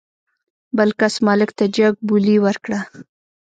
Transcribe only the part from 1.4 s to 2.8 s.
ته جګ بولي ورکړه.